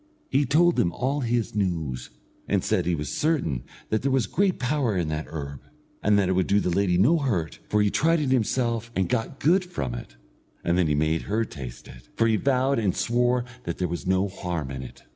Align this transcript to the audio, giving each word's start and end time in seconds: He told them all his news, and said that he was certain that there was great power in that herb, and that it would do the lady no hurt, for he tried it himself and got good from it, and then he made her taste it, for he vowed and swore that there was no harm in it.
He 0.31 0.47
told 0.47 0.77
them 0.77 0.91
all 0.93 1.19
his 1.19 1.53
news, 1.53 2.09
and 2.47 2.63
said 2.63 2.85
that 2.85 2.89
he 2.89 2.95
was 2.95 3.09
certain 3.15 3.61
that 3.89 4.01
there 4.01 4.09
was 4.09 4.25
great 4.25 4.57
power 4.57 4.97
in 4.97 5.09
that 5.09 5.27
herb, 5.29 5.59
and 6.01 6.17
that 6.17 6.27
it 6.27 6.31
would 6.31 6.47
do 6.47 6.59
the 6.59 6.71
lady 6.71 6.97
no 6.97 7.19
hurt, 7.19 7.59
for 7.69 7.83
he 7.83 7.91
tried 7.91 8.19
it 8.19 8.31
himself 8.31 8.91
and 8.95 9.07
got 9.07 9.39
good 9.39 9.63
from 9.63 9.93
it, 9.93 10.15
and 10.63 10.75
then 10.75 10.87
he 10.87 10.95
made 10.95 11.21
her 11.29 11.45
taste 11.45 11.87
it, 11.87 12.09
for 12.15 12.25
he 12.25 12.35
vowed 12.35 12.79
and 12.79 12.95
swore 12.95 13.45
that 13.65 13.77
there 13.77 13.87
was 13.87 14.07
no 14.07 14.27
harm 14.27 14.71
in 14.71 14.81
it. 14.81 15.03